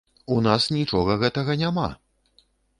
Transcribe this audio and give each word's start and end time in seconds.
У 0.35 0.37
нас 0.47 0.65
нічога 0.77 1.19
гэтага 1.25 1.59
няма! 1.65 1.87